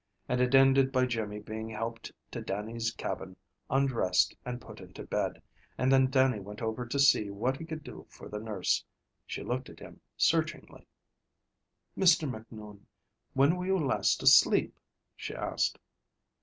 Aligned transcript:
And 0.27 0.41
it 0.41 0.55
ended 0.55 0.91
by 0.91 1.05
Jimmy 1.05 1.37
being 1.37 1.69
helped 1.69 2.11
to 2.31 2.41
Dannie's 2.41 2.89
cabin, 2.91 3.35
undressed, 3.69 4.35
and 4.43 4.59
put 4.59 4.79
into 4.81 5.03
bed, 5.03 5.43
and 5.77 5.91
then 5.91 6.09
Dannie 6.09 6.39
went 6.39 6.59
over 6.59 6.87
to 6.87 6.97
see 6.97 7.29
what 7.29 7.57
he 7.57 7.65
could 7.65 7.83
do 7.83 8.07
for 8.09 8.27
the 8.27 8.39
nurse. 8.39 8.83
She 9.27 9.43
looked 9.43 9.69
at 9.69 9.79
him 9.79 10.01
searchingly. 10.17 10.87
"Mr. 11.95 12.27
Macnoun, 12.27 12.87
when 13.33 13.57
were 13.57 13.67
you 13.67 13.77
last 13.77 14.23
asleep?" 14.23 14.79
she 15.15 15.35
asked. 15.35 15.77